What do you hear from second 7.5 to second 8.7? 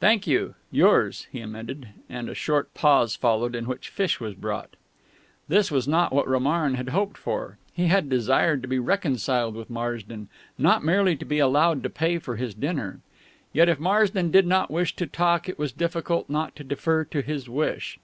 He had desired to